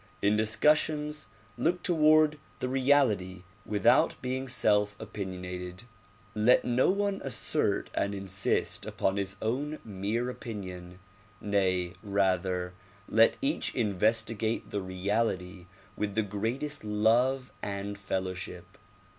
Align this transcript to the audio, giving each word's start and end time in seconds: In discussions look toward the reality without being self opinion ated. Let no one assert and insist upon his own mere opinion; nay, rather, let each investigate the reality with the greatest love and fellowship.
In 0.19 0.35
discussions 0.35 1.27
look 1.59 1.83
toward 1.83 2.39
the 2.59 2.67
reality 2.67 3.43
without 3.67 4.19
being 4.19 4.47
self 4.47 4.99
opinion 4.99 5.45
ated. 5.45 5.83
Let 6.33 6.65
no 6.65 6.89
one 6.89 7.21
assert 7.23 7.91
and 7.93 8.15
insist 8.15 8.87
upon 8.87 9.17
his 9.17 9.35
own 9.43 9.77
mere 9.85 10.27
opinion; 10.31 10.97
nay, 11.39 11.93
rather, 12.01 12.73
let 13.07 13.37
each 13.43 13.75
investigate 13.75 14.71
the 14.71 14.81
reality 14.81 15.67
with 15.95 16.15
the 16.15 16.23
greatest 16.23 16.83
love 16.83 17.53
and 17.61 17.95
fellowship. 17.95 18.79